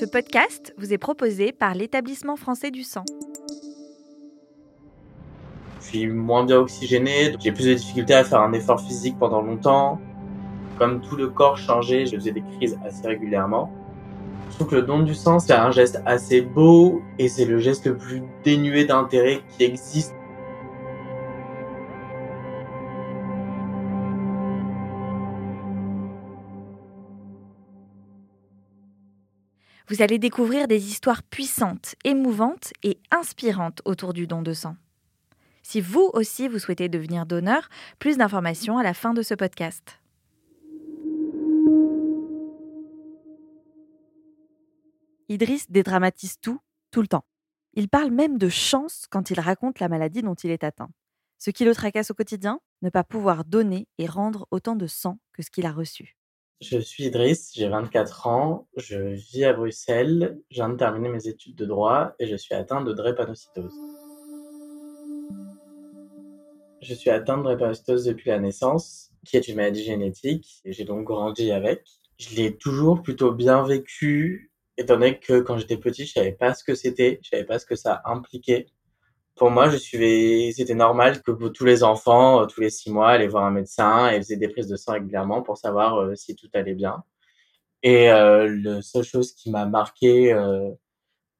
[0.00, 3.04] Ce podcast vous est proposé par l'établissement français du sang.
[5.78, 9.42] Je suis moins bien oxygéné, j'ai plus de difficultés à faire un effort physique pendant
[9.42, 10.00] longtemps.
[10.78, 13.70] Comme tout le corps changeait, je faisais des crises assez régulièrement.
[14.48, 17.58] Je trouve que le don du sang, c'est un geste assez beau et c'est le
[17.58, 20.14] geste le plus dénué d'intérêt qui existe.
[29.90, 34.76] Vous allez découvrir des histoires puissantes, émouvantes et inspirantes autour du don de sang.
[35.64, 40.00] Si vous aussi vous souhaitez devenir donneur, plus d'informations à la fin de ce podcast.
[45.28, 46.60] Idriss dédramatise tout,
[46.92, 47.24] tout le temps.
[47.74, 50.90] Il parle même de chance quand il raconte la maladie dont il est atteint.
[51.38, 55.18] Ce qui le tracasse au quotidien, ne pas pouvoir donner et rendre autant de sang
[55.32, 56.19] que ce qu'il a reçu.
[56.60, 61.26] Je suis Idriss, j'ai 24 ans, je vis à Bruxelles, je viens de terminer mes
[61.26, 63.72] études de droit et je suis atteint de drépanocytose.
[66.82, 70.84] Je suis atteint de drépanocytose depuis la naissance, qui est une maladie génétique, et j'ai
[70.84, 71.82] donc grandi avec.
[72.18, 76.52] Je l'ai toujours plutôt bien vécu, étant donné que quand j'étais petit, je savais pas
[76.52, 78.66] ce que c'était, je savais pas ce que ça impliquait.
[79.40, 83.08] Pour moi, je suivais, c'était normal que tous les enfants, euh, tous les six mois,
[83.08, 86.36] allaient voir un médecin et faisaient des prises de sang régulièrement pour savoir euh, si
[86.36, 87.04] tout allait bien.
[87.82, 90.70] Et euh, la seule chose qui m'a marqué euh,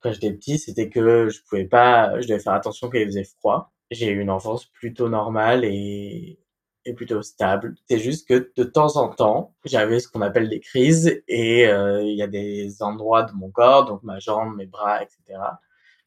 [0.00, 3.24] quand j'étais petit, c'était que je pouvais pas, je devais faire attention quand il faisait
[3.24, 3.72] froid.
[3.90, 6.38] J'ai eu une enfance plutôt normale et,
[6.84, 7.76] et plutôt stable.
[7.88, 12.02] C'est juste que de temps en temps, j'avais ce qu'on appelle des crises et euh,
[12.02, 15.40] il y a des endroits de mon corps, donc ma jambe, mes bras, etc.,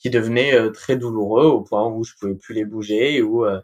[0.00, 3.60] qui devenaient euh, très douloureux au point où je pouvais plus les bouger ou euh,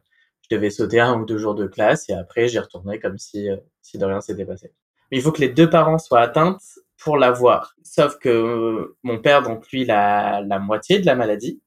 [0.49, 3.51] je devais sauter un ou deux jours de classe et après j'y retournais comme si
[3.51, 4.73] euh, si de rien s'était passé.
[5.11, 6.59] Mais il faut que les deux parents soient atteints
[6.99, 7.75] pour l'avoir.
[7.83, 11.61] Sauf que euh, mon père donc lui il a la moitié de la maladie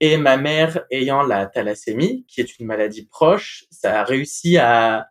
[0.00, 5.08] et ma mère ayant la thalassémie qui est une maladie proche, ça a réussi à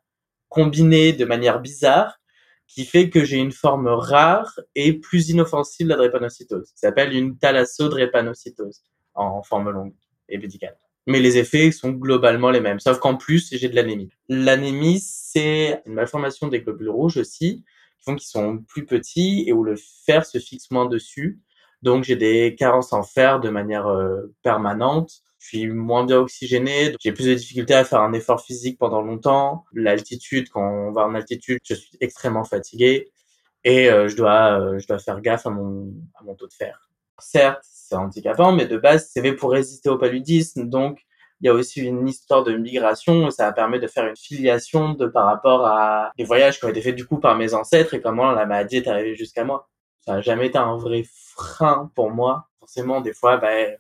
[0.48, 2.20] combiner de manière bizarre
[2.68, 6.68] qui fait que j'ai une forme rare et plus inoffensive de la drépanocytose.
[6.76, 8.84] Ça s'appelle une thalassodrépanocytose
[9.16, 9.94] en forme longue
[10.30, 10.78] et médicale.
[11.08, 14.10] Mais les effets sont globalement les mêmes, sauf qu'en plus, j'ai de l'anémie.
[14.28, 17.64] L'anémie, c'est une malformation des globules rouges aussi,
[17.98, 19.76] qui font qu'ils sont plus petits et où le
[20.06, 21.40] fer se fixe moins dessus.
[21.82, 27.12] Donc, j'ai des carences en fer de manière euh, permanente suis moins bien oxygéné, j'ai
[27.12, 29.66] plus de difficultés à faire un effort physique pendant longtemps.
[29.74, 33.12] L'altitude, quand on va en altitude, je suis extrêmement fatigué
[33.64, 35.92] et euh, je dois euh, je dois faire gaffe à mon
[36.38, 36.90] taux de fer.
[37.20, 41.00] Certes, c'est handicapant, mais de base, c'est fait pour résister au paludisme, donc
[41.42, 45.26] il y a aussi une histoire de migration, ça permet de faire une filiation par
[45.26, 48.32] rapport à des voyages qui ont été faits du coup par mes ancêtres et comment
[48.32, 49.70] la maladie est arrivée jusqu'à moi.
[50.02, 51.04] Ça n'a jamais été un vrai
[51.36, 52.48] frein pour moi.
[52.60, 53.78] Forcément, des fois, ben,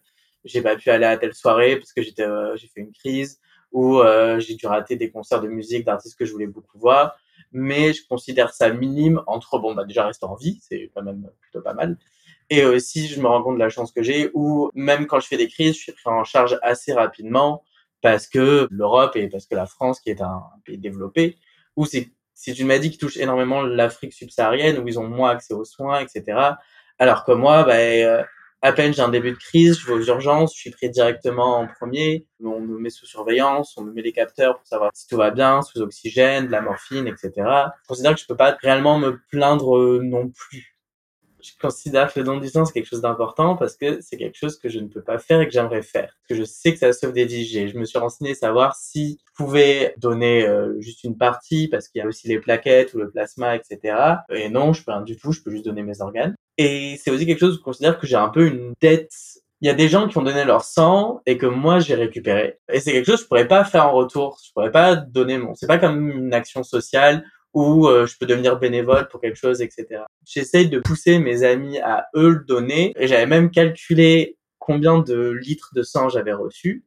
[0.47, 3.39] j'ai pas pu aller à telle soirée parce que j'étais euh, j'ai fait une crise
[3.71, 7.17] ou euh, j'ai dû rater des concerts de musique d'artistes que je voulais beaucoup voir.
[7.51, 11.29] Mais je considère ça minime entre bon bah déjà rester en vie c'est quand même
[11.41, 11.97] plutôt pas mal.
[12.49, 15.27] Et aussi je me rends compte de la chance que j'ai où même quand je
[15.27, 17.63] fais des crises je suis pris en charge assez rapidement
[18.01, 21.37] parce que l'Europe et parce que la France qui est un pays développé
[21.75, 25.53] où c'est c'est une maladie qui touche énormément l'Afrique subsaharienne où ils ont moins accès
[25.53, 26.55] aux soins etc
[26.99, 28.25] alors que moi bah,
[28.67, 31.57] à peine j'ai un début de crise, je vais aux urgences, je suis pris directement
[31.57, 35.07] en premier, on me met sous surveillance, on me met les capteurs pour savoir si
[35.07, 37.31] tout va bien, sous oxygène, de la morphine, etc.
[37.37, 40.75] Je considère que je peux pas réellement me plaindre euh, non plus.
[41.41, 44.35] Je considère que le don du sang c'est quelque chose d'important parce que c'est quelque
[44.35, 46.13] chose que je ne peux pas faire et que j'aimerais faire.
[46.17, 47.69] Parce que je sais que ça sauve des vies.
[47.69, 51.99] Je me suis renseigné savoir si je pouvais donner euh, juste une partie parce qu'il
[51.99, 53.97] y a aussi les plaquettes ou le plasma, etc.
[54.29, 56.35] Et non, je peux rien du tout, je peux juste donner mes organes.
[56.57, 59.13] Et c'est aussi quelque chose où je considère que j'ai un peu une dette.
[59.61, 62.59] Il y a des gens qui ont donné leur sang et que moi j'ai récupéré.
[62.71, 64.39] Et c'est quelque chose que je pourrais pas faire en retour.
[64.45, 65.55] Je pourrais pas donner mon.
[65.55, 69.61] C'est pas comme une action sociale où euh, je peux devenir bénévole pour quelque chose,
[69.61, 70.03] etc.
[70.25, 72.93] J'essaye de pousser mes amis à eux le donner.
[72.97, 76.85] Et j'avais même calculé combien de litres de sang j'avais reçu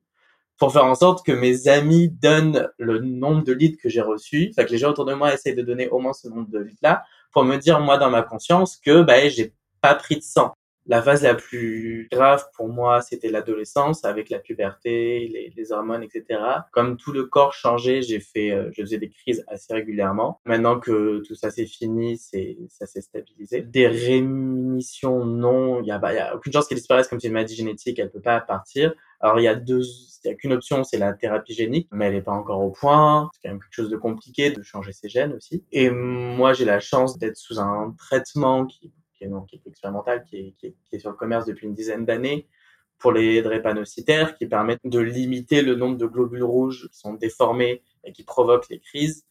[0.58, 4.50] pour faire en sorte que mes amis donnent le nombre de litres que j'ai reçu.
[4.50, 6.58] Enfin, que les gens autour de moi essayent de donner au moins ce nombre de
[6.58, 7.02] litres-là
[7.32, 10.54] pour me dire, moi, dans ma conscience, que bah, j'ai pas pris de sang.
[10.86, 16.40] La phase la plus grave pour moi, c'était l'adolescence avec la puberté, les, hormones, etc.
[16.72, 20.40] Comme tout le corps changeait, j'ai fait, euh, je faisais des crises assez régulièrement.
[20.46, 23.60] Maintenant que tout ça c'est fini, c'est, ça s'est stabilisé.
[23.60, 25.80] Des rémissions, non.
[25.82, 27.98] Il y a, bah, y a aucune chance qu'elle disparaisse comme c'est une maladie génétique,
[27.98, 28.92] elle peut pas partir.
[29.20, 29.82] Alors il y a deux,
[30.24, 32.70] il y a qu'une option, c'est la thérapie génique, mais elle n'est pas encore au
[32.70, 33.28] point.
[33.34, 35.62] C'est quand même quelque chose de compliqué de changer ses gènes aussi.
[35.72, 38.90] Et moi, j'ai la chance d'être sous un traitement qui
[39.48, 42.48] qui est expérimentale qui est, qui, est, sur le commerce depuis une dizaine d'années
[42.98, 47.82] pour les drépanocytaires qui permettent de limiter le nombre de globules rouges qui sont déformés
[48.04, 49.24] et qui provoquent les crises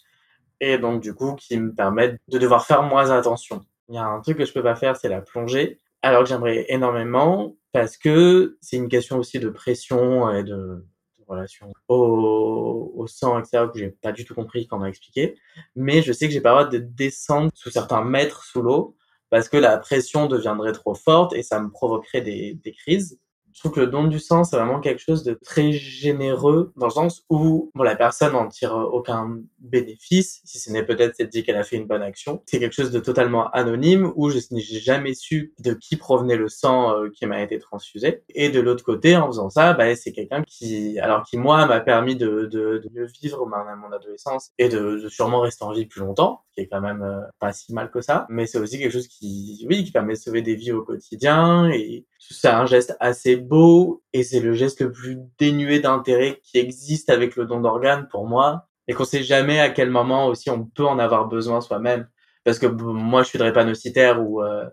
[0.59, 3.65] et donc du coup qui me permettent de devoir faire moins attention.
[3.87, 6.29] Il y a un truc que je peux pas faire, c'est la plongée, alors que
[6.29, 10.83] j'aimerais énormément parce que c'est une question aussi de pression et de,
[11.29, 15.35] relation au, au, sang, etc., que j'ai pas du tout compris quand on m'a expliqué.
[15.75, 18.97] Mais je sais que j'ai pas le droit de descendre sous certains mètres sous l'eau
[19.29, 23.19] parce que la pression deviendrait trop forte et ça me provoquerait des, crises
[23.53, 26.87] je trouve que le don du sang, c'est vraiment quelque chose de très généreux, dans
[26.87, 31.29] le sens où bon, la personne n'en tire aucun bénéfice, si ce n'est peut-être cette
[31.29, 32.41] dit qu'elle a fait une bonne action.
[32.45, 36.47] C'est quelque chose de totalement anonyme, où je n'ai jamais su de qui provenait le
[36.47, 38.23] sang euh, qui m'a été transfusé.
[38.29, 41.79] Et de l'autre côté, en faisant ça, bah, c'est quelqu'un qui, alors qui moi, m'a
[41.79, 42.49] permis de,
[42.93, 46.61] mieux vivre ma, mon adolescence et de, de, sûrement rester en vie plus longtemps, qui
[46.61, 48.25] est quand même euh, pas si mal que ça.
[48.29, 51.69] Mais c'est aussi quelque chose qui, oui, qui permet de sauver des vies au quotidien
[51.69, 56.57] et c'est un geste assez beau et c'est le geste le plus dénué d'intérêt qui
[56.57, 60.49] existe avec le don d'organes pour moi et qu'on sait jamais à quel moment aussi
[60.49, 62.07] on peut en avoir besoin soi-même.
[62.43, 64.65] Parce que moi je suis drépanocytaire ou euh,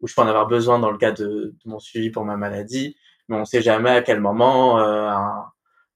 [0.00, 2.96] ou je peux en avoir besoin dans le cas de, mon suivi pour ma maladie
[3.28, 5.46] mais on sait jamais à quel moment euh, un,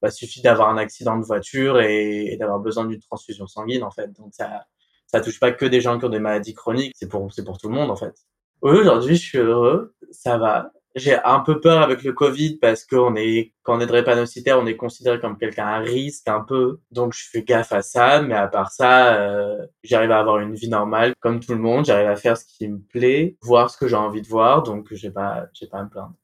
[0.00, 4.08] bah, suffit d'avoir un accident de voiture et, d'avoir besoin d'une transfusion sanguine en fait.
[4.12, 4.64] Donc ça
[5.06, 7.58] ça touche pas que des gens qui ont des maladies chroniques c'est pour c'est pour
[7.58, 8.14] tout le monde en fait.
[8.62, 13.16] Aujourd'hui je suis heureux ça va j'ai un peu peur avec le Covid parce qu'on
[13.16, 16.80] est, quand on est drépanocytaire, on est considéré comme quelqu'un à risque un peu.
[16.90, 18.22] Donc, je fais gaffe à ça.
[18.22, 21.84] Mais à part ça, euh, j'arrive à avoir une vie normale comme tout le monde.
[21.86, 24.62] J'arrive à faire ce qui me plaît, voir ce que j'ai envie de voir.
[24.62, 26.14] Donc, j'ai pas, j'ai pas à me plaindre.